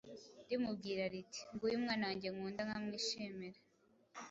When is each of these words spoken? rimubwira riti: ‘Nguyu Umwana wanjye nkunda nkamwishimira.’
rimubwira 0.47 1.03
riti: 1.13 1.41
‘Nguyu 1.53 1.75
Umwana 1.79 2.03
wanjye 2.09 2.27
nkunda 2.33 2.61
nkamwishimira.’ 2.67 3.59